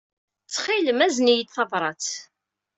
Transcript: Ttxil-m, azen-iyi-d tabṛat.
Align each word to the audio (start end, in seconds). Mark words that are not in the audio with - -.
Ttxil-m, 0.43 0.99
azen-iyi-d 1.05 1.49
tabṛat. 1.55 2.07